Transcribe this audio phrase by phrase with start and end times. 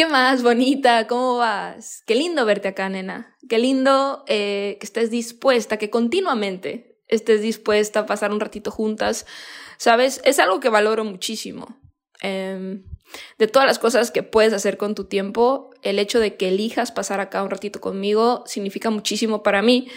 [0.00, 1.06] ¿Qué más, bonita?
[1.06, 2.02] ¿Cómo vas?
[2.06, 3.36] Qué lindo verte acá, nena.
[3.50, 9.26] Qué lindo eh, que estés dispuesta, que continuamente estés dispuesta a pasar un ratito juntas.
[9.76, 10.22] ¿Sabes?
[10.24, 11.78] Es algo que valoro muchísimo.
[12.22, 12.82] Em,
[13.36, 16.92] de todas las cosas que puedes hacer con tu tiempo, el hecho de que elijas
[16.92, 19.88] pasar acá un ratito conmigo significa muchísimo para mí.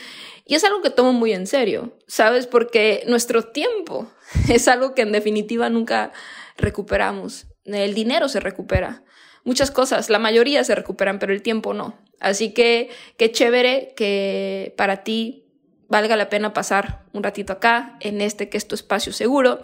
[0.45, 2.45] Y es algo que tomo muy en serio, ¿sabes?
[2.45, 4.11] Porque nuestro tiempo
[4.49, 6.11] es algo que en definitiva nunca
[6.58, 7.47] recuperamos.
[7.64, 9.05] El dinero se recupera
[9.44, 11.97] muchas cosas, la mayoría se recuperan, pero el tiempo no.
[12.19, 15.45] Así que qué chévere que para ti
[15.88, 19.61] valga la pena pasar un ratito acá, en este que es tu espacio seguro.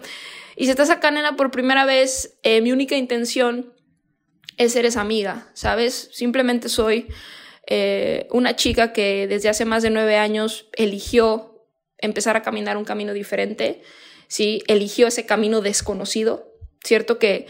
[0.56, 3.72] Y si estás acá, nena, por primera vez, eh, mi única intención
[4.56, 6.10] es ser esa amiga, ¿sabes?
[6.12, 7.08] Simplemente soy
[7.66, 11.66] eh, una chica que desde hace más de nueve años eligió
[11.98, 13.82] empezar a caminar un camino diferente,
[14.28, 14.62] ¿sí?
[14.66, 16.52] Eligió ese camino desconocido,
[16.84, 17.18] ¿cierto?
[17.18, 17.46] Que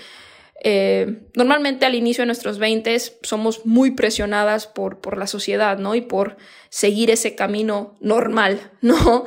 [0.62, 5.94] eh, normalmente al inicio de nuestros 20 somos muy presionadas por, por la sociedad, ¿no?
[5.94, 6.36] Y por
[6.69, 9.25] seguir ese camino normal, ¿no?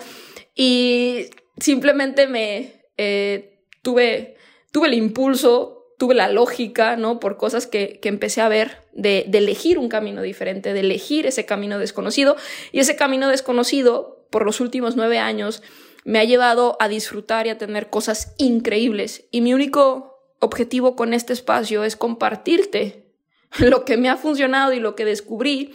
[0.56, 1.26] Y
[1.58, 4.38] simplemente me eh, tuve,
[4.72, 7.20] tuve el impulso, tuve la lógica, ¿no?
[7.20, 11.26] Por cosas que, que empecé a ver de, de elegir un camino diferente, de elegir
[11.26, 12.36] ese camino desconocido.
[12.72, 15.64] Y ese camino desconocido, por los últimos nueve años,
[16.06, 19.26] me ha llevado a disfrutar y a tener cosas increíbles.
[19.32, 20.13] Y mi único
[20.44, 23.14] objetivo con este espacio es compartirte
[23.60, 25.74] lo que me ha funcionado y lo que descubrí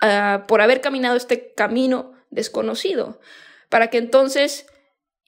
[0.00, 3.20] ah, por haber caminado este camino desconocido,
[3.68, 4.66] para que entonces,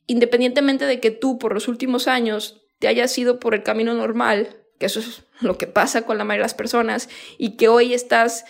[0.07, 4.57] independientemente de que tú por los últimos años te hayas ido por el camino normal,
[4.79, 7.09] que eso es lo que pasa con la mayoría de las personas,
[7.39, 8.45] y que hoy estás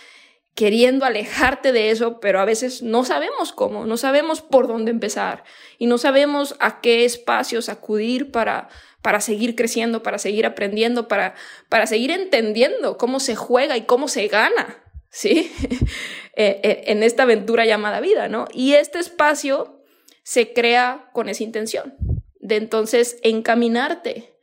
[0.55, 5.43] queriendo alejarte de eso, pero a veces no sabemos cómo, no sabemos por dónde empezar
[5.77, 8.69] y no sabemos a qué espacios acudir para,
[9.01, 11.35] para seguir creciendo, para seguir aprendiendo, para,
[11.67, 15.51] para seguir entendiendo cómo se juega y cómo se gana, ¿sí?
[16.37, 18.49] Eh, eh, en esta aventura llamada vida, ¿no?
[18.51, 19.81] Y este espacio
[20.23, 21.95] se crea con esa intención
[22.41, 24.35] de entonces encaminarte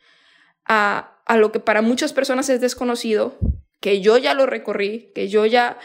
[0.65, 3.37] a, a lo que para muchas personas es desconocido,
[3.81, 5.77] que yo ya lo recorrí, que yo ya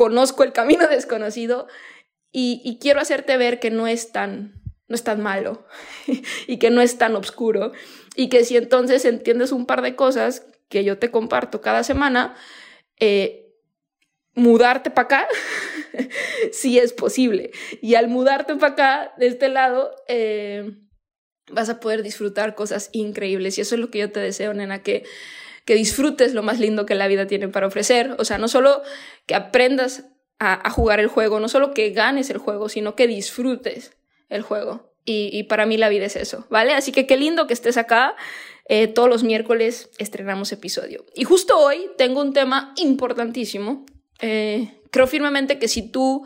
[0.00, 1.68] conozco el camino desconocido
[2.32, 4.54] y, quiero hacerte ver que no es tan
[4.88, 5.66] no es tan malo
[6.46, 7.72] y que no es tan oscuro
[8.16, 12.34] y que si entonces entiendes un par de cosas que yo te comparto cada semana,
[12.98, 13.52] eh,
[14.34, 15.28] mudarte para acá
[16.52, 17.50] sí es posible.
[17.82, 20.78] Y al mudarte para acá, de este lado, eh,
[21.52, 23.58] vas a poder disfrutar cosas increíbles.
[23.58, 25.04] Y eso es lo que yo te deseo, nena, que,
[25.70, 28.16] que disfrutes lo más lindo que la vida tiene para ofrecer.
[28.18, 28.82] O sea, no solo
[29.26, 30.04] que aprendas
[30.40, 33.92] a, jugar el juego, no solo que ganes el juego, sino que disfrutes
[34.28, 34.92] el juego.
[35.04, 36.72] Y, para mí la vida es eso, ¿vale?
[36.72, 38.16] Así que qué lindo que estés acá.
[38.68, 41.06] Eh, todos los miércoles estrenamos episodio.
[41.14, 43.86] Y justo hoy tengo un tema importantísimo.
[44.20, 46.24] Eh, creo firmemente que si tú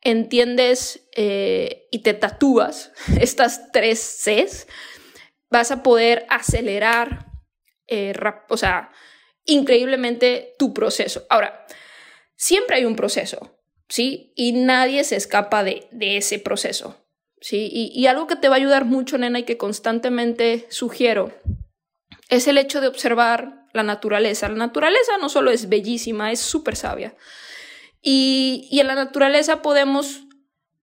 [0.00, 2.90] entiendes eh, y te tatúas
[3.20, 4.66] estas tres Cs,
[5.50, 7.31] vas a poder acelerar,
[8.48, 8.90] o sea,
[9.44, 11.26] increíblemente tu proceso.
[11.28, 11.66] Ahora,
[12.36, 14.32] siempre hay un proceso, ¿sí?
[14.36, 17.02] Y nadie se escapa de, de ese proceso.
[17.42, 17.68] ¿sí?
[17.72, 21.32] Y, algo que te va a ayudar mucho, nena, y que constantemente sugiero,
[22.28, 24.48] es el hecho de observar la naturaleza.
[24.48, 27.14] La naturaleza no solo es bellísima, es súper sabia.
[28.00, 30.22] Y, en la naturaleza podemos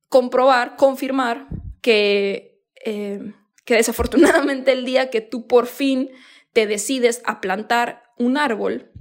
[0.10, 1.48] comprobar, confirmar
[1.82, 3.34] que, eh,
[3.66, 6.10] que desafortunadamente el día que tú por fin
[6.54, 8.92] te decides a plantar un árbol,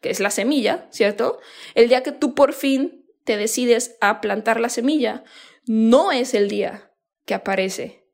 [0.00, 1.40] que es la semilla, ¿cierto?
[1.74, 5.24] El día que tú por fin te decides a plantar la semilla,
[5.66, 6.92] no es el día
[7.24, 8.06] que aparece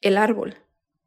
[0.00, 0.56] el árbol,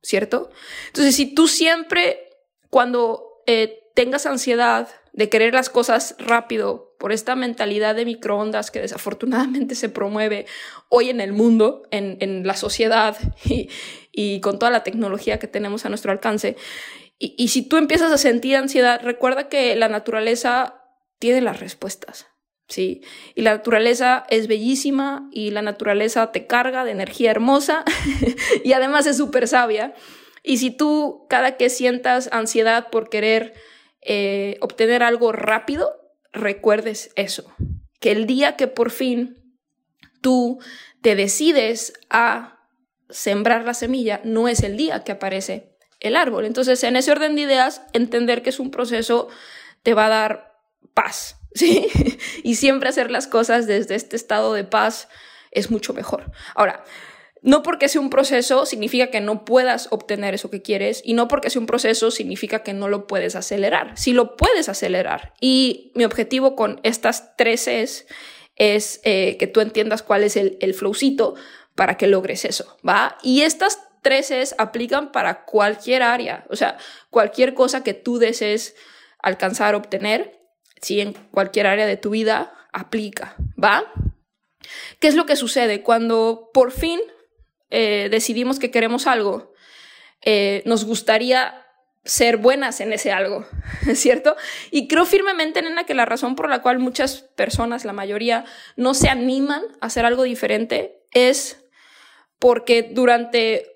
[0.02, 0.50] ¿cierto?
[0.88, 2.30] Entonces, si tú siempre,
[2.70, 8.80] cuando eh, tengas ansiedad de querer las cosas rápido, por esta mentalidad de microondas que
[8.80, 10.46] desafortunadamente se promueve
[10.88, 13.18] hoy en el mundo, en, la sociedad
[14.14, 16.56] y, con toda la tecnología que tenemos a nuestro alcance.
[17.26, 20.84] Y, si tú empiezas a sentir ansiedad, recuerda que la naturaleza
[21.20, 22.28] tiene las respuestas.
[22.68, 23.02] Sí,
[23.34, 27.86] y la naturaleza es bellísima y la naturaleza te carga de energía hermosa
[28.66, 29.94] y además es súper sabia.
[30.44, 33.54] Y si tú cada que sientas ansiedad por querer
[34.02, 35.94] eh, obtener algo rápido,
[36.34, 37.54] recuerdes eso,
[38.02, 39.56] que el día que por fin
[40.20, 40.60] tú
[41.02, 42.68] te decides a
[43.10, 45.73] sembrar la semilla, no es el día que aparece
[46.04, 46.46] el árbol.
[46.46, 49.30] Entonces, en ese orden de ideas, entender que es un proceso
[49.82, 50.60] te va a dar
[50.94, 51.88] paz, ¿sí?
[52.44, 55.08] y siempre hacer las cosas desde este estado de paz
[55.52, 56.32] es mucho mejor.
[56.56, 56.84] Ahora,
[57.42, 61.28] no porque sea un proceso significa que no puedas obtener eso que quieres y no
[61.28, 63.98] porque sea un proceso significa que no lo puedes acelerar.
[63.98, 65.34] Si lo puedes acelerar.
[65.42, 68.08] Y mi objetivo con estas tres es,
[68.56, 71.36] es eh, que tú entiendas cuál es el, el flowcito
[71.76, 73.18] para que logres eso, ¿va?
[73.24, 76.78] Y estas tres es aplican para cualquier área, o sea,
[77.10, 78.76] cualquier cosa que tú desees
[79.18, 80.40] alcanzar, obtener,
[80.82, 83.92] si en cualquier área de tu vida aplica, ¿va?
[85.00, 87.00] ¿Qué es lo que sucede cuando por fin
[87.70, 89.54] eh, decidimos que queremos algo?
[90.22, 91.64] Eh, nos gustaría
[92.06, 93.48] ser buenas en ese algo,
[93.96, 94.36] ¿cierto?
[94.72, 98.46] Y creo firmemente, nena, que la razón por la cual muchas personas, la mayoría,
[98.76, 101.64] no se animan a hacer algo diferente es
[102.40, 103.74] porque durante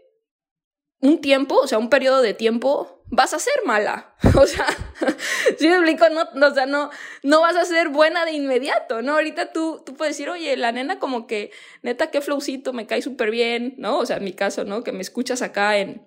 [1.00, 4.16] un tiempo, o sea, un periodo de tiempo, vas a ser mala.
[4.38, 4.68] O sea,
[5.58, 6.90] si me explico, no, o sea, no,
[7.24, 9.14] no vas a ser buena de inmediato, ¿no?
[9.14, 11.52] Ahorita tú, tú puedes decir, oye, la nena como que,
[11.82, 14.00] neta, qué flowcito, me cae súper bien, ¿no?
[14.00, 14.84] O sea, en mi caso, ¿no?
[14.84, 16.06] Que me escuchas acá en,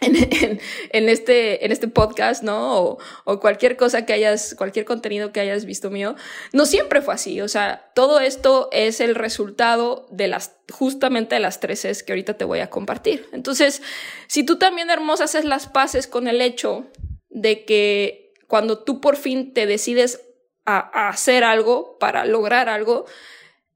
[0.00, 0.60] en,
[0.90, 2.78] en, este, en este podcast, ¿no?
[2.78, 6.16] O, o, cualquier cosa que hayas, cualquier contenido que hayas visto mío.
[6.52, 7.40] No siempre fue así.
[7.40, 12.12] O sea, todo esto es el resultado de las, justamente de las tres es que
[12.12, 13.28] ahorita te voy a compartir.
[13.32, 13.82] Entonces,
[14.26, 16.86] si tú también, hermosa, haces las paces con el hecho
[17.28, 20.20] de que cuando tú por fin te decides
[20.64, 23.06] a, a hacer algo para lograr algo,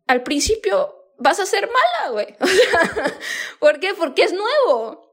[0.06, 2.37] al principio vas a ser mala, güey.
[3.61, 3.94] ¿Por qué?
[3.94, 5.08] Porque es nuevo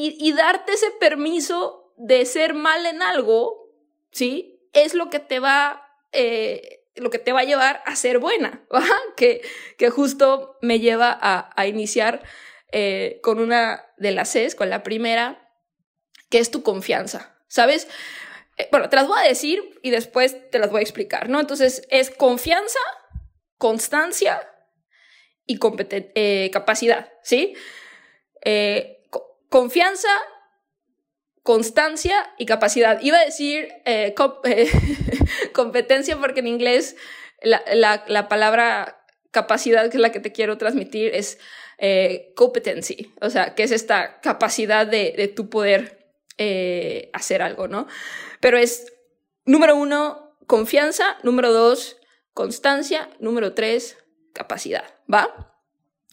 [0.00, 3.72] y, darte ese permiso de ser mal en algo,
[4.12, 4.60] ¿sí?
[4.72, 8.64] Es lo que te va, eh, lo que te va a llevar a ser buena,
[9.16, 9.42] Que,
[9.76, 12.22] que justo me lleva a, iniciar
[12.70, 15.50] eh, con una de las Cs, con la primera,
[16.30, 17.88] que es tu confianza, ¿sabes?
[18.56, 21.40] Eh, bueno, te las voy a decir y después te las voy a explicar, ¿no?
[21.40, 22.78] Entonces, es confianza,
[23.56, 24.48] constancia
[25.44, 25.58] y
[26.50, 27.56] capacidad, ¿sí?
[29.48, 30.08] Confianza,
[31.42, 33.00] constancia y capacidad.
[33.00, 34.14] Iba a decir eh,
[34.44, 34.70] eh,
[35.52, 36.96] competencia porque en inglés
[37.42, 41.38] la, palabra capacidad, que es la que te quiero transmitir, es
[41.78, 45.96] eh, competency, o sea, que es esta capacidad de, de tu poder
[47.12, 47.88] hacer algo, ¿no?
[48.40, 48.92] Pero es,
[49.44, 51.96] número uno, confianza, número dos,
[52.32, 53.96] constancia, número tres,
[54.32, 55.52] capacidad, ¿va?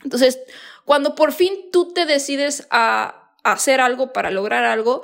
[0.03, 0.39] Entonces,
[0.85, 5.03] cuando por fin tú te decides a hacer algo para lograr algo,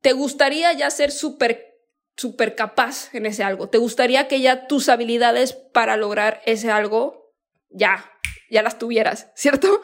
[0.00, 1.74] te gustaría ya ser súper
[2.16, 3.68] súper capaz en ese algo.
[3.68, 7.34] Te gustaría que ya tus habilidades para lograr ese algo
[7.70, 8.12] ya,
[8.50, 9.80] ya las tuvieras, ¿cierto?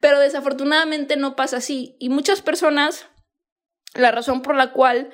[0.00, 1.96] Pero desafortunadamente no pasa así.
[1.98, 3.06] Y muchas personas,
[3.94, 5.10] la razón por la cual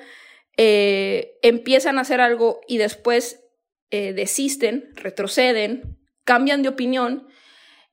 [0.57, 3.45] eh, empiezan a hacer algo y después
[3.91, 7.27] eh, desisten, retroceden, cambian de opinión,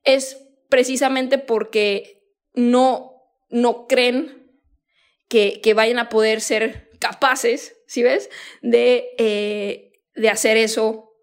[0.04, 3.15] es precisamente porque no
[3.56, 4.52] no creen
[5.28, 8.28] que, vayan a poder ser capaces, ¿sí ves?
[8.60, 11.14] De, eh, de hacer eso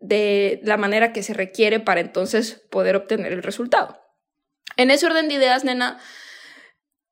[0.00, 4.00] de la manera que se requiere para entonces poder obtener el resultado.
[4.76, 6.00] En ese orden de ideas, nena,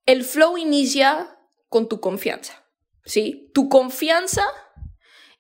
[0.07, 1.37] el flow inicia
[1.69, 2.65] con tu confianza,
[3.05, 3.51] ¿sí?
[3.53, 4.45] Tu confianza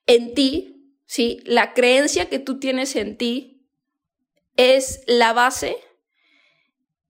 [0.06, 1.40] en ti, ¿sí?
[1.44, 3.68] La creencia que tú tienes en ti
[4.56, 5.76] es la base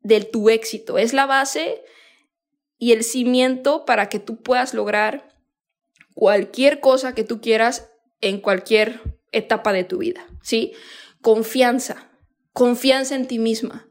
[0.00, 1.82] de tu éxito, es la base
[2.82, 5.28] y el cimiento para que tú puedas lograr
[6.14, 10.72] cualquier cosa que tú quieras en cualquier etapa de tu vida, ¿sí?
[11.20, 12.10] Confianza,
[12.52, 13.88] confianza en ti misma.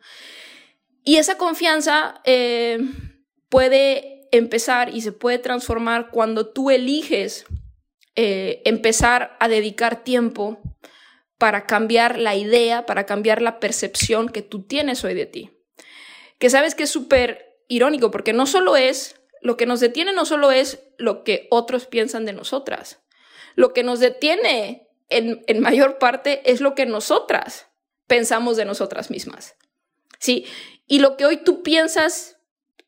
[1.05, 2.79] Y esa confianza eh,
[3.47, 7.45] puede empezar y se puede transformar cuando tú eliges
[8.17, 10.59] eh, empezar a dedicar tiempo
[11.37, 15.49] para cambiar la idea, para cambiar la percepción que tú tienes hoy de ti.
[16.39, 20.25] Que sabes que es súper irónico, porque no solo es, lo que nos detiene no
[20.25, 22.99] solo es lo que otros piensan de nosotras,
[23.55, 27.67] lo que nos detiene en, en mayor parte es lo que nosotras
[28.07, 29.55] pensamos de nosotras mismas.
[30.19, 30.45] Sí,
[30.85, 32.37] y lo que hoy tú piensas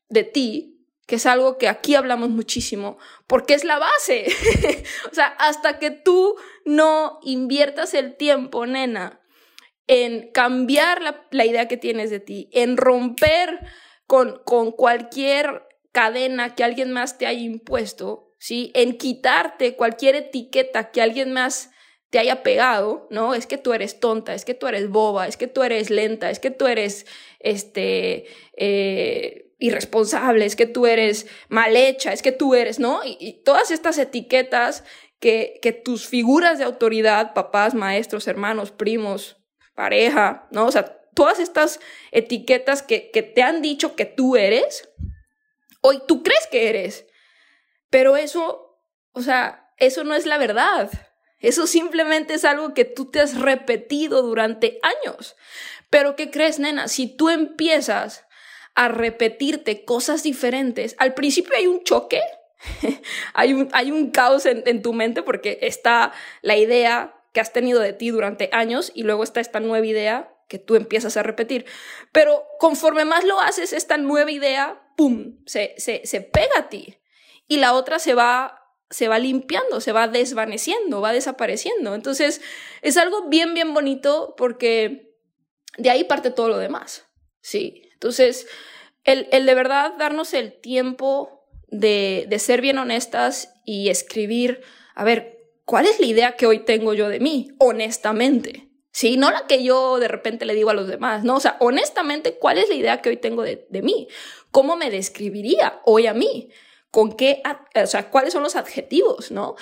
[0.10, 4.28] de ti, que es algo que aquí hablamos muchísimo, porque es la base.
[5.12, 6.36] o sea, hasta que tú
[6.66, 9.22] no inviertas el tiempo, nena,
[9.88, 13.60] en cambiar la, idea que tienes de ti, en romper
[14.44, 18.72] con, cualquier cadena que alguien más te haya impuesto, ¿sí?
[18.76, 21.72] En quitarte cualquier etiqueta que alguien más
[22.12, 23.34] te haya pegado, ¿no?
[23.34, 26.30] Es que tú eres tonta, es que tú eres boba, es que tú eres lenta,
[26.30, 27.08] es que tú eres,
[27.40, 33.02] este, eh, irresponsable, es que tú eres mal hecha, es que tú eres, ¿no?
[33.04, 34.84] Y, todas estas etiquetas
[35.20, 39.38] que, que tus figuras de autoridad, papás, maestros, hermanos, primos,
[39.74, 40.68] pareja, ¿no?
[40.68, 41.80] O sea, todas estas
[42.12, 44.90] etiquetas que, que te han dicho que tú eres,
[45.82, 47.06] hoy tú crees que eres,
[47.90, 48.80] pero eso,
[49.12, 50.90] o sea, eso no es la verdad.
[51.40, 55.36] Eso simplemente es algo que tú te has repetido durante años.
[55.90, 56.88] Pero ¿qué crees, nena?
[56.88, 58.26] Si tú empiezas
[58.76, 62.22] a repetirte cosas diferentes, al principio hay un choque,
[63.34, 67.52] hay, un, hay un caos en, en tu mente porque está la idea que has
[67.52, 71.24] tenido de ti durante años y luego está esta nueva idea que tú empiezas a
[71.24, 71.66] repetir.
[72.12, 76.98] Pero conforme más lo haces, esta nueva idea, ¡pum!, se, se, se pega a ti.
[77.48, 78.60] Y la otra se va
[78.94, 81.96] se va limpiando, se va desvaneciendo, va desapareciendo.
[81.96, 82.42] Entonces,
[82.84, 85.16] es algo bien, bien bonito porque
[85.78, 87.08] de ahí parte todo lo demás.
[87.42, 87.90] Sí.
[87.94, 88.48] Entonces,
[89.04, 94.62] el, el de verdad darnos el tiempo de, de ser bien honestas y escribir,
[94.94, 97.50] a ver, ¿cuál es la idea que hoy tengo yo de mí?
[97.58, 98.70] Honestamente.
[98.94, 101.58] Sí, no la que yo de repente le digo a los demás, no, o sea,
[101.60, 104.08] honestamente, ¿cuál es la idea que hoy tengo de, mí?
[104.52, 106.50] ¿Cómo me describiría hoy a mí?
[106.92, 107.42] con qué,
[107.74, 109.56] o sea, cuáles son los adjetivos, ¿no?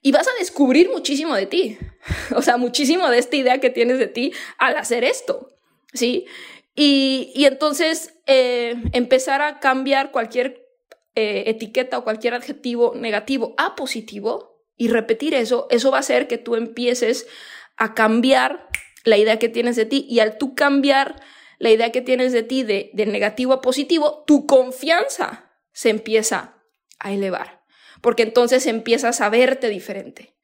[0.00, 1.76] Y vas a descubrir muchísimo de ti,
[2.34, 5.50] o sea, muchísimo de esta idea que tienes de ti al hacer esto,
[5.92, 6.24] ¿sí?
[6.74, 10.66] Y, y entonces eh, empezar a cambiar cualquier
[11.14, 16.26] eh, etiqueta o cualquier adjetivo negativo a positivo y repetir eso, eso va a hacer
[16.26, 17.26] que tú empieces
[17.78, 18.68] a cambiar
[19.04, 21.22] la idea que tienes de ti y al tú cambiar
[21.58, 26.56] la idea que tienes de ti de, de negativo a positivo, tu confianza se empieza
[26.98, 27.62] a elevar,
[28.00, 30.36] porque entonces empiezas a verte diferente,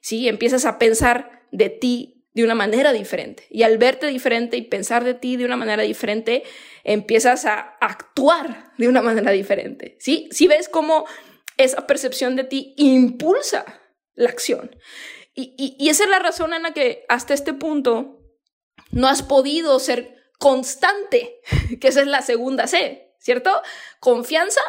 [0.00, 0.28] ¿sí?
[0.28, 3.46] Empiezas a pensar de ti de una manera diferente.
[3.50, 6.44] Y al verte diferente y pensar de ti de una manera diferente,
[6.84, 10.28] empiezas a actuar de una manera diferente, ¿sí?
[10.30, 11.04] Si ves cómo
[11.56, 13.64] esa percepción de ti impulsa
[14.14, 14.70] la acción.
[15.40, 18.18] Y, esa es la razón en la que hasta este punto
[18.90, 21.40] no has podido ser constante,
[21.80, 23.50] que esa es la segunda C, ¿cierto?
[24.00, 24.60] Confianza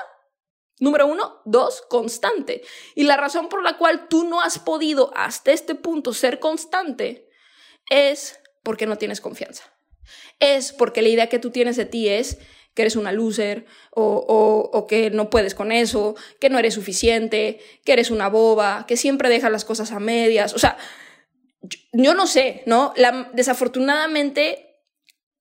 [0.79, 2.61] Número uno, dos, constante.
[2.95, 7.29] Y la razón por la cual tú no has podido hasta este punto ser constante
[7.89, 9.65] es porque no tienes confianza.
[10.39, 12.39] Es porque la idea que tú tienes de ti es
[12.73, 17.59] que eres una loser o, o, que no puedes con eso, que no eres suficiente,
[17.83, 20.53] que eres una boba, que siempre dejas las cosas a medias.
[20.53, 20.77] O sea,
[21.91, 22.93] yo, no sé, ¿no?
[22.95, 24.77] La, desafortunadamente,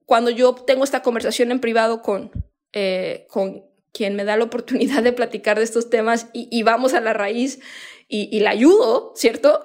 [0.04, 2.30] cuando yo tengo esta conversación en privado con,
[2.72, 7.00] eh, con quien me da la oportunidad de platicar de estos temas y, vamos a
[7.00, 7.60] la raíz
[8.08, 9.64] y, la ayudo, ¿cierto?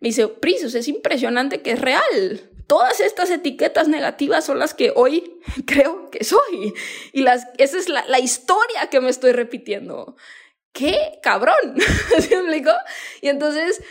[0.00, 2.49] Me dice, Pris, es impresionante que es real.
[2.70, 6.72] Todas estas etiquetas negativas son las que hoy creo que soy.
[7.12, 10.14] Y las, esa es la, historia que me estoy repitiendo.
[10.72, 11.56] ¡Qué cabrón!
[12.20, 12.70] ¿Se me explicó?
[13.22, 13.82] Y entonces,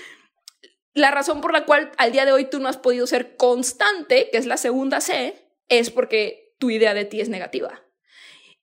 [0.93, 4.29] la razón por la cual al día de hoy tú no has podido ser constante,
[4.31, 5.35] que es la segunda C,
[5.67, 7.83] es porque tu idea de ti es negativa.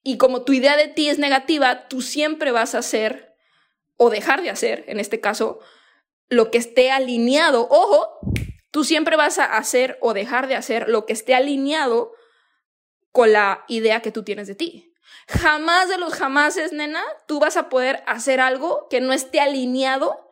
[0.03, 3.37] Y como tu idea de ti es negativa, tú siempre vas a hacer
[3.99, 5.61] o dejar de hacer, en este caso,
[6.31, 7.69] lo que esté alineado.
[7.69, 8.19] Ojo,
[8.77, 12.13] tú siempre vas a hacer o dejar de hacer lo que esté alineado
[13.11, 14.93] con la idea que tú tienes de ti.
[15.29, 20.29] Jamás de los jamases, nena, tú vas a poder hacer algo que no esté alineado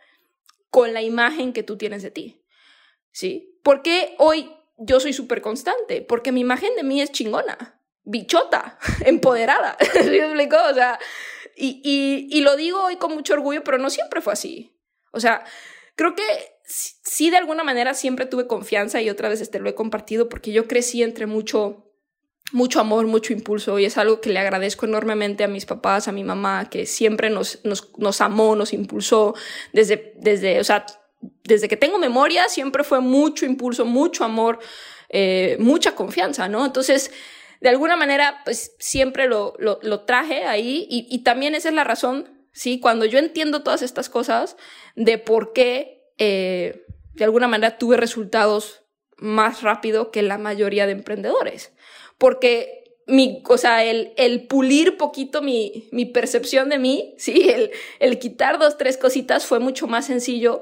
[0.68, 2.44] con la imagen que tú tienes de ti.
[3.12, 3.58] ¿Sí?
[3.62, 6.02] ¿Por qué hoy yo soy súper constante?
[6.02, 9.78] Porque mi imagen de mí es chingona bichota, empoderada.
[9.94, 10.20] ¿Sí?
[10.20, 10.98] O sea,
[11.56, 14.78] y, y, y, lo digo hoy con mucho orgullo, pero no siempre fue así.
[15.12, 15.46] O sea,
[15.96, 19.75] creo que sí de alguna manera siempre tuve confianza y otra vez este lo he
[19.75, 21.85] compartido porque yo crecí entre mucho
[22.52, 26.12] mucho amor, mucho impulso y es algo que le agradezco enormemente a mis papás, a
[26.12, 29.35] mi mamá, que siempre nos, nos, nos amó, nos impulsó
[29.73, 30.87] desde, desde, o sea,
[31.42, 34.61] desde que tengo memoria siempre fue mucho impulso, mucho amor,
[35.09, 36.64] eh, mucha confianza, ¿no?
[36.64, 37.11] Entonces,
[37.61, 41.75] de alguna manera, pues siempre lo, lo, lo traje ahí y, y, también esa es
[41.75, 42.78] la razón, ¿sí?
[42.78, 44.56] Cuando yo entiendo todas estas cosas
[44.97, 48.83] de por qué, eh, de alguna manera tuve resultados
[49.16, 51.73] más rápido que la mayoría de emprendedores.
[52.18, 57.71] Porque mi, o sea, el, el pulir poquito mi, mi, percepción de mí, sí, el,
[58.00, 60.61] el, quitar dos, tres cositas fue mucho más sencillo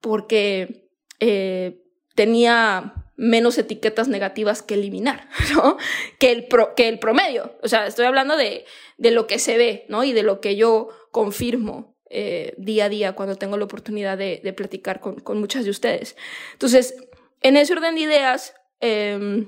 [0.00, 0.88] porque
[1.20, 1.82] eh,
[2.14, 5.76] tenía menos etiquetas negativas que eliminar, ¿no?
[6.18, 7.56] Que el, pro, que el promedio.
[7.62, 8.64] O sea, estoy hablando de,
[8.96, 10.02] de lo que se ve, ¿no?
[10.04, 14.52] Y de lo que yo confirmo eh, día a día cuando tengo la oportunidad de,
[14.56, 16.16] platicar con, muchas de ustedes.
[16.52, 16.94] Entonces,
[17.40, 19.46] en ese orden de ideas, eh,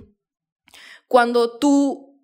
[1.06, 2.18] cuando tú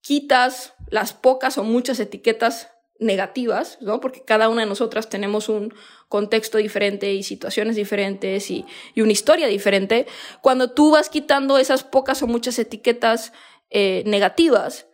[0.00, 4.00] quitas las pocas o muchas etiquetas negativas, ¿no?
[4.00, 5.74] Porque cada una de nosotras tenemos un
[6.08, 8.64] contexto diferente y situaciones diferentes y,
[8.94, 10.06] y una historia diferente.
[10.40, 13.32] Cuando tú vas quitando esas pocas o muchas etiquetas
[13.70, 14.86] eh, negativas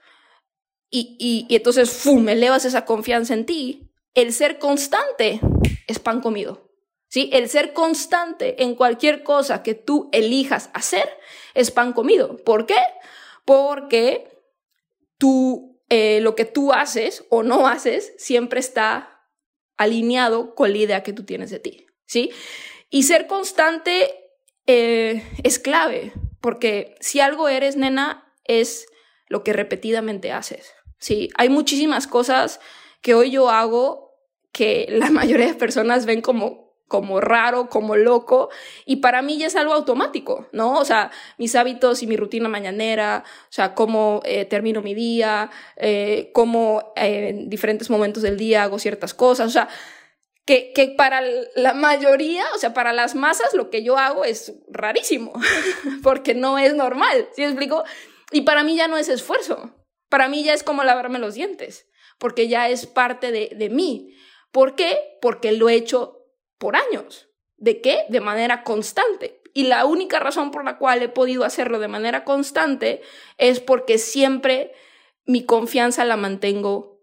[0.90, 3.88] y, y, y entonces, ¡fum!, elevas esa confianza en ti,
[4.20, 5.40] el ser constante
[5.87, 6.66] es pan comido.
[7.10, 7.30] ¿Sí?
[7.32, 11.08] El ser constante en cualquier cosa que tú elijas hacer
[11.54, 12.37] es pan comido.
[12.37, 12.80] ¿Por qué?
[13.46, 14.28] Porque
[15.16, 19.25] tú, eh, lo que tú haces o no haces siempre está
[19.78, 22.30] alineado con la idea que tú tienes de ti, ¿sí?
[22.90, 24.14] Y ser constante
[24.66, 28.87] eh, es clave, porque si algo eres, nena, es
[29.28, 31.30] lo que repetidamente haces, ¿sí?
[31.38, 32.60] Hay muchísimas cosas
[33.00, 34.08] que hoy yo hago
[34.59, 38.49] que la mayoría de personas ven como como raro, como loco,
[38.87, 40.79] y para mí ya es algo automático, ¿no?
[40.79, 45.50] O sea, mis hábitos y mi rutina mañanera, o sea, cómo eh, termino mi día,
[45.77, 49.69] eh, cómo eh, en diferentes momentos del día hago ciertas cosas, o sea,
[50.47, 51.21] que, que para
[51.57, 55.35] la mayoría, o sea, para las masas lo que yo hago es rarísimo,
[56.03, 57.85] porque no es normal, ¿sí me explico?
[58.33, 59.75] Y para mí ya no es esfuerzo,
[60.09, 61.87] para mí ya es como lavarme los dientes,
[62.19, 64.15] porque ya es parte de, de mí.
[64.50, 65.19] ¿Por qué?
[65.21, 66.26] Porque lo he hecho
[66.59, 67.28] por años.
[67.57, 68.05] ¿De qué?
[68.09, 69.43] De manera constante.
[69.52, 73.02] Y la única razón por la cual he podido hacerlo de manera constante
[73.38, 74.73] es porque siempre
[75.25, 77.00] mi confianza la mantengo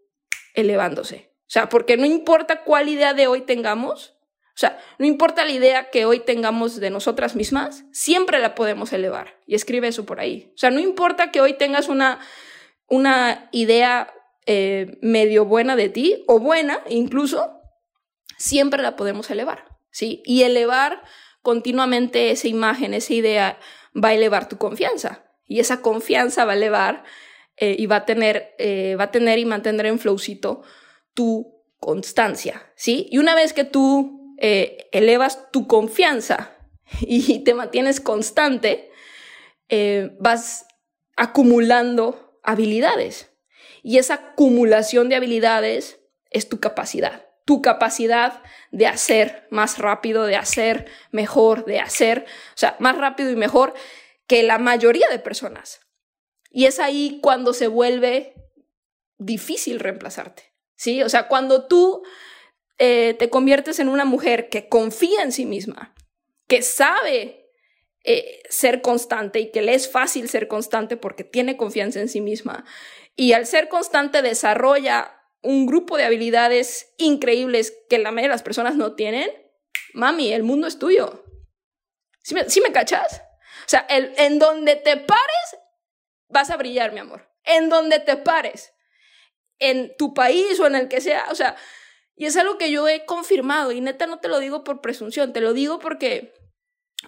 [0.54, 1.32] elevándose.
[1.42, 4.16] O sea, porque no importa cuál idea de hoy tengamos,
[4.56, 8.94] o sea, no importa la idea que hoy tengamos de nosotras mismas, siempre la podemos
[8.94, 9.38] elevar.
[9.46, 10.52] Y escribe eso por ahí.
[10.56, 12.20] O sea, no importa que hoy tengas una,
[12.88, 14.14] una idea
[14.46, 17.62] eh, medio buena de ti, o buena incluso,
[18.38, 20.22] siempre la podemos elevar, ¿sí?
[20.26, 21.04] Y elevar
[21.42, 23.60] continuamente esa imagen, esa idea,
[23.96, 25.26] va a elevar tu confianza.
[25.48, 27.04] Y esa confianza va a elevar
[27.58, 30.64] eh, y va a tener, eh, va a tener y mantener en flowcito
[31.14, 33.08] tu constancia, ¿sí?
[33.12, 36.58] Y una vez que tú eh, elevas tu confianza
[37.02, 38.92] y te mantienes constante,
[40.20, 40.68] vas
[41.16, 43.35] acumulando habilidades.
[43.88, 46.00] Y esa acumulación de habilidades
[46.32, 52.58] es tu capacidad tu capacidad de hacer más rápido, de hacer mejor, de hacer, o
[52.58, 53.76] sea, más rápido y mejor
[54.28, 55.80] que la mayoría de personas.
[56.50, 58.34] Y es ahí cuando se vuelve
[59.20, 61.04] difícil reemplazarte, ¿sí?
[61.04, 62.02] O sea, cuando tú
[62.80, 65.94] eh, te conviertes en una mujer que confía en sí misma,
[66.48, 67.52] que sabe
[68.04, 72.22] eh, ser constante y que le es fácil ser constante porque tiene confianza en sí
[72.22, 72.66] misma,
[73.16, 78.44] y al ser constante desarrolla un grupo de habilidades increíbles que la mayoría de las
[78.44, 79.30] personas no tienen,
[79.94, 81.24] mami, el mundo es tuyo.
[82.24, 83.22] ¿Sí me, cachas?
[83.66, 85.58] O sea, el, en donde te pares,
[86.28, 87.30] vas a brillar, mi amor.
[87.44, 88.74] En donde te pares.
[89.60, 91.28] En tu país o en el que sea.
[91.30, 91.56] O sea,
[92.16, 93.72] y es algo que yo he confirmado.
[93.72, 96.34] Y neta no te lo digo por presunción, te lo digo porque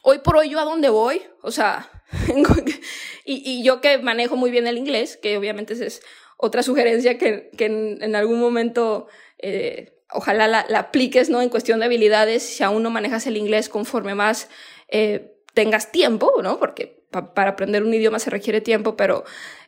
[0.01, 1.89] hoy por hoy yo a dónde voy, o sea,
[3.25, 6.01] y, yo que manejo muy bien el inglés, que obviamente es
[6.37, 9.07] otra sugerencia que, en, algún momento
[9.39, 11.41] eh, ojalá la, apliques ¿no?
[11.41, 14.49] en cuestión de habilidades, si aún no manejas el inglés conforme más
[14.87, 16.59] eh, tengas tiempo, ¿no?
[16.59, 19.23] porque para aprender un idioma se requiere tiempo, pero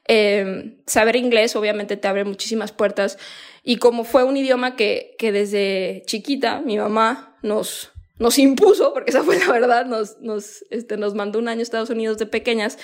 [0.08, 3.18] eh, saber inglés obviamente te abre muchísimas puertas.
[3.64, 9.24] Y como fue un idioma que desde chiquita mi mamá nos, nos impuso, porque esa
[9.24, 12.78] fue la verdad, nos, nos, este, nos mandó un año a Estados Unidos de pequeñas,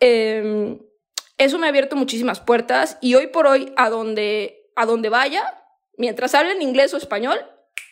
[0.00, 0.78] eh,
[1.38, 5.62] eso me ha abierto muchísimas puertas y hoy por hoy, a donde, a donde vaya,
[5.96, 7.38] mientras hablen inglés o español,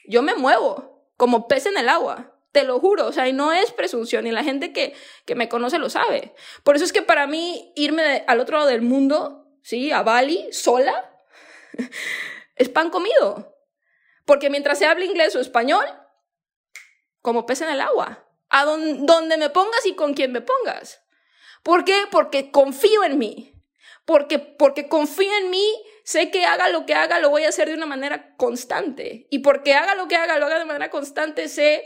[0.06, 2.36] yo me muevo como pez en el agua.
[2.52, 5.48] Te lo juro, o sea, y no es presunción, y la gente que, que me
[5.48, 6.34] conoce lo sabe.
[6.64, 9.92] Por eso es que para mí irme al otro lado del mundo, ¿sí?
[9.92, 11.12] A Bali, sola,
[12.56, 13.56] es pan comido.
[14.24, 15.84] Porque mientras se hable inglés o español,
[17.22, 18.26] como pez en el agua.
[18.48, 21.02] A donde me pongas y con quien me pongas.
[21.62, 22.04] ¿Por qué?
[22.10, 23.54] Porque confío en mí.
[24.04, 25.66] Porque, porque confío en mí,
[26.04, 29.28] sé que haga lo que haga, lo voy a hacer de una manera constante.
[29.30, 31.84] Y porque haga lo que haga, lo haga de manera constante, sé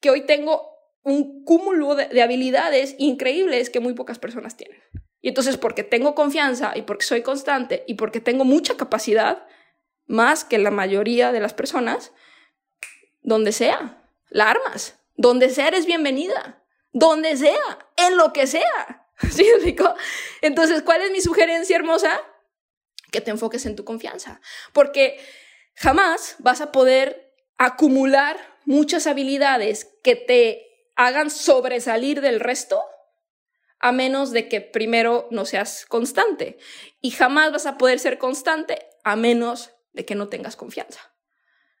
[0.00, 4.80] que hoy tengo un cúmulo de, habilidades increíbles que muy pocas personas tienen.
[5.20, 9.46] Y entonces porque tengo confianza y porque soy constante y porque tengo mucha capacidad,
[10.06, 12.12] más que la mayoría de las personas,
[13.20, 19.06] donde sea, la armas, donde sea eres bienvenida, donde sea, en lo que sea.
[20.42, 22.20] Entonces, ¿cuál es mi sugerencia hermosa?
[23.10, 24.40] Que te enfoques en tu confianza,
[24.72, 25.18] porque
[25.74, 32.82] jamás vas a poder acumular muchas habilidades que te hagan sobresalir del resto
[33.80, 36.58] a menos de que primero no seas constante.
[37.00, 41.00] Y jamás vas a poder ser constante a menos de que no tengas confianza.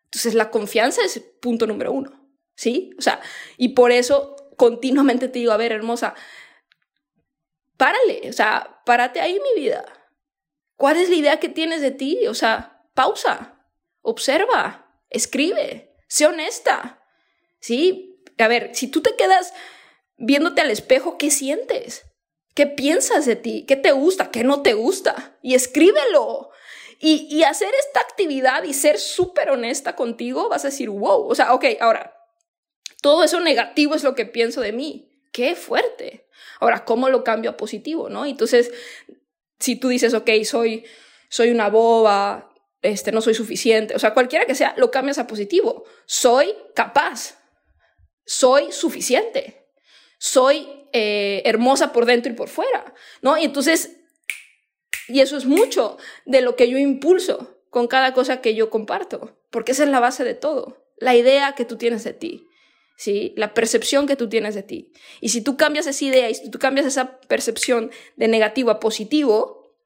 [0.04, 2.17] Entonces la confianza es punto número uno,
[2.58, 2.90] ¿sí?
[2.98, 3.20] O sea,
[3.56, 6.14] y por eso continuamente te digo, a ver, hermosa,
[7.76, 9.84] párale, o sea, párate ahí, mi vida.
[10.76, 12.26] ¿Cuál es la idea que tienes de ti?
[12.26, 13.64] O sea, pausa,
[14.02, 17.00] observa, escribe, sé honesta,
[17.60, 18.24] ¿sí?
[18.38, 19.54] A ver, si tú te quedas
[20.16, 22.06] viéndote al espejo, ¿qué sientes?
[22.54, 23.66] ¿Qué piensas de ti?
[23.68, 24.32] ¿Qué te gusta?
[24.32, 25.38] ¿Qué no te gusta?
[25.42, 26.50] Y escríbelo.
[27.00, 31.54] Y, hacer esta actividad y ser súper honesta contigo, vas a decir, wow, o sea,
[31.54, 32.17] ok, ahora,
[33.00, 35.10] todo eso negativo es lo que pienso de mí.
[35.32, 36.26] Qué fuerte.
[36.60, 38.24] Ahora, ¿cómo lo cambio a positivo, no?
[38.24, 38.72] Entonces,
[39.58, 40.84] si tú dices, ok, soy,
[41.28, 45.26] soy una boba, este, no soy suficiente, o sea, cualquiera que sea, lo cambias a
[45.26, 45.84] positivo.
[46.06, 47.38] Soy capaz.
[48.24, 49.66] Soy suficiente.
[50.18, 53.38] Soy eh, hermosa por dentro y por fuera, ¿no?
[53.38, 53.98] Y entonces
[55.08, 59.36] y eso es mucho de lo que yo impulso con cada cosa que yo comparto,
[59.50, 62.47] porque esa es la base de todo, la idea que tú tienes de ti.
[62.98, 63.32] ¿Sí?
[63.36, 64.92] La percepción que tú tienes de ti.
[65.20, 68.80] Y si tú cambias esa idea y si tú cambias esa percepción de negativo a
[68.80, 69.76] positivo,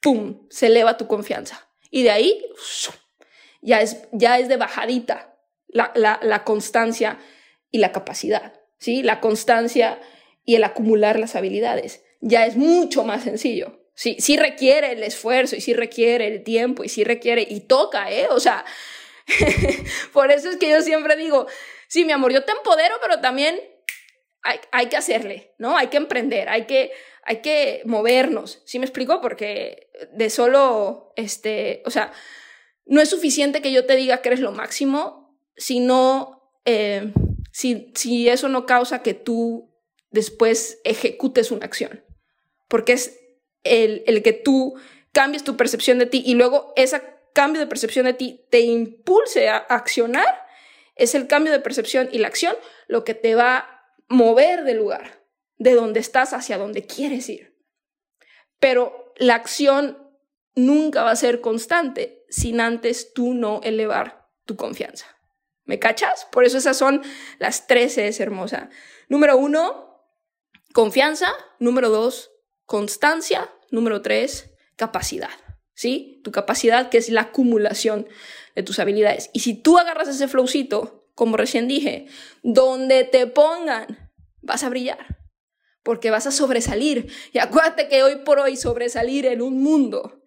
[0.00, 0.46] ¡pum!
[0.50, 1.70] Se eleva tu confianza.
[1.92, 2.44] Y de ahí
[3.62, 7.20] ya es, ya es de bajadita la, la, la constancia
[7.70, 8.60] y la capacidad.
[8.78, 9.04] ¿sí?
[9.04, 10.00] La constancia
[10.44, 12.02] y el acumular las habilidades.
[12.20, 13.80] Ya es mucho más sencillo.
[13.94, 18.10] Sí, sí requiere el esfuerzo y sí requiere el tiempo y sí requiere y toca,
[18.10, 18.26] ¿eh?
[18.30, 18.64] O sea,
[20.12, 21.46] por eso es que yo siempre digo,
[21.88, 23.60] sí, mi amor, yo te empodero, pero también
[24.72, 25.76] hay, que hacerle, ¿no?
[25.76, 26.92] Hay que emprender, hay que,
[27.22, 28.62] hay que movernos.
[28.66, 29.20] ¿Sí me explico?
[29.22, 32.12] Porque de solo, este, o sea,
[32.84, 37.12] no es suficiente que yo te diga que eres lo máximo, sino eh,
[37.52, 39.74] si, si eso no causa que tú
[40.10, 42.04] después ejecutes una acción.
[42.68, 43.18] Porque es
[43.64, 44.74] el, que tú
[45.12, 47.02] cambies tu percepción de ti y luego ese
[47.34, 50.43] cambio de percepción de ti te impulse a accionar,
[50.96, 54.78] es el cambio de percepción y la acción lo que te va a mover del
[54.78, 55.24] lugar,
[55.58, 57.56] de donde estás hacia donde quieres ir.
[58.60, 59.98] Pero la acción
[60.54, 65.06] nunca va a ser constante sin antes tú no elevar tu confianza.
[65.64, 66.26] ¿Me cachas?
[66.30, 67.02] Por eso esas son
[67.38, 68.68] las tres es hermosa.
[69.08, 70.02] Número uno,
[70.72, 71.32] confianza.
[71.58, 72.32] Número dos,
[72.66, 73.50] constancia.
[73.70, 75.30] Número tres, capacidad.
[75.74, 76.20] ¿Sí?
[76.24, 78.06] Tu capacidad que es la acumulación
[78.54, 79.30] de tus habilidades.
[79.32, 82.06] Y si tú agarras ese flowcito, como recién dije,
[82.42, 85.18] donde te pongan, vas a brillar.
[85.82, 87.12] Porque vas a sobresalir.
[87.32, 90.22] Y acuérdate que hoy por hoy sobresalir en un mundo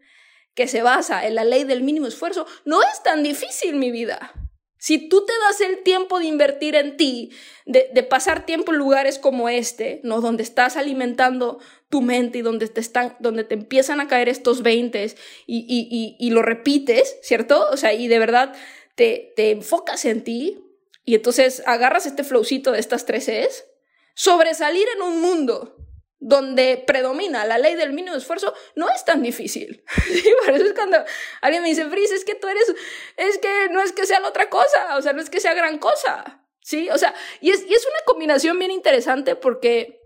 [0.53, 4.33] que se basa en la ley del mínimo esfuerzo no es tan difícil, mi vida.
[4.77, 7.31] Si tú te das el tiempo de invertir en ti,
[7.65, 10.21] de, pasar tiempo en lugares como este, ¿no?
[10.21, 11.59] Donde estás alimentando
[11.89, 16.15] tu mente y donde te están, donde te empiezan a caer estos veintes y, y,
[16.19, 17.67] y, lo repites, ¿cierto?
[17.71, 18.53] O sea, y de verdad
[18.95, 20.59] te, te enfocas en ti
[21.03, 23.65] y entonces agarras este flowcito de estas tres E's,
[24.13, 25.86] sobresalir en un mundo
[26.19, 29.83] donde predomina la ley del mínimo esfuerzo, no es tan difícil.
[30.45, 30.97] Por eso es cuando
[31.41, 32.73] alguien me dice, Fris, es que tú eres,
[33.17, 35.53] es que no es que sea la otra cosa, o sea, no es que sea
[35.53, 36.89] gran cosa, ¿sí?
[36.89, 40.01] O sea, y es, y es una combinación bien interesante porque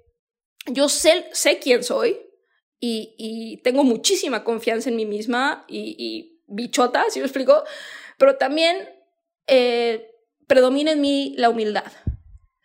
[0.67, 2.21] yo sé, sé quién soy
[2.79, 7.63] y, y tengo muchísima confianza en mí misma y, y bichota, si ¿sí lo explico?
[8.17, 8.89] Pero también
[9.47, 10.11] eh,
[10.47, 11.91] predomina en mí la humildad.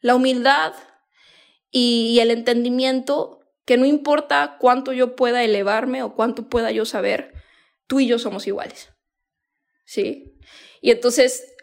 [0.00, 0.74] La humildad
[1.78, 7.34] y el entendimiento que no importa cuánto yo pueda elevarme o cuánto pueda yo saber,
[7.86, 8.94] tú y yo somos iguales.
[9.84, 10.38] ¿Sí?
[10.80, 11.54] Y entonces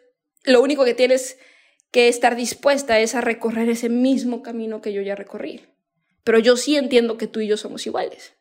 [0.43, 1.39] lo único que tienes
[1.89, 5.65] que estar dispuesta es a recorrer ese mismo camino que yo ya recorrí.
[6.23, 8.35] Pero yo sí entiendo que tú y yo somos iguales.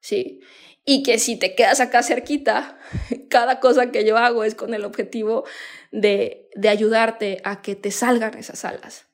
[0.00, 0.40] ¿Sí?
[0.86, 2.78] Y que si te quedas acá cerquita,
[3.28, 5.44] cada cosa que yo hago es con el objetivo
[5.92, 9.08] de, de ayudarte a que te salgan esas alas,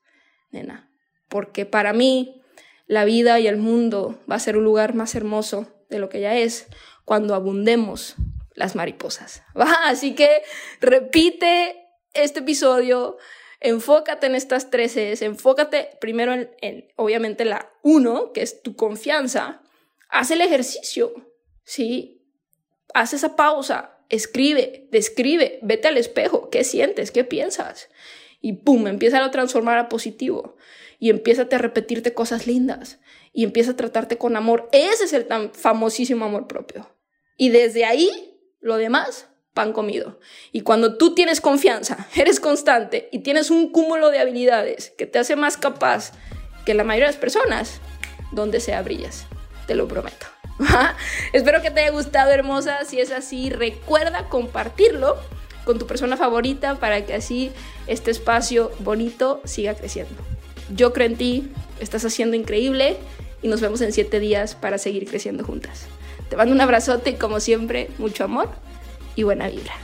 [0.52, 0.93] nena.
[1.34, 2.40] Porque para mí
[2.86, 6.20] la vida y el mundo va a ser un lugar más hermoso de lo que
[6.20, 6.68] ya es
[7.04, 8.14] cuando abundemos
[8.52, 9.42] las mariposas.
[9.84, 10.42] Así que
[10.80, 13.16] repite este episodio,
[13.58, 18.76] enfócate en estas tres E's, enfócate primero en, en obviamente la uno, que es tu
[18.76, 19.60] confianza,
[20.10, 21.14] haz el ejercicio,
[21.64, 22.22] ¿sí?
[22.94, 27.10] Haz esa pausa, escribe, describe, vete al espejo, ¿qué sientes?
[27.10, 27.88] ¿Qué piensas?
[28.44, 30.56] Y pum, empieza a transformar a positivo
[30.98, 33.00] y empieza a repetirte cosas lindas
[33.32, 34.68] y empieza a tratarte con amor.
[34.70, 36.94] Ese es el tan famosísimo amor propio.
[37.38, 40.20] Y desde ahí, lo demás, pan comido.
[40.52, 45.18] Y cuando tú tienes confianza, eres constante y tienes un cúmulo de habilidades que te
[45.18, 46.12] hace más capaz
[46.66, 47.80] que la mayoría de las personas,
[48.32, 49.24] donde sea brillas.
[49.66, 50.26] Te lo prometo.
[51.32, 52.84] Espero que te haya gustado, hermosa.
[52.84, 55.16] Si es así, recuerda compartirlo
[55.64, 57.50] con tu persona favorita para que así
[57.86, 60.14] este espacio bonito siga creciendo.
[60.74, 62.96] Yo creo en ti, estás haciendo increíble
[63.42, 65.86] y nos vemos en siete días para seguir creciendo juntas.
[66.28, 68.48] Te mando un abrazote como siempre, mucho amor
[69.16, 69.74] y buena vibra.